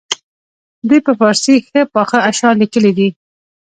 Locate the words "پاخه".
1.93-2.17